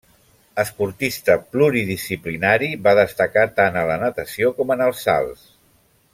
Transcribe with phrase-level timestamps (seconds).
[0.61, 5.47] Esportista pluridisciplinari, va destacar tant en la natació com en els salts.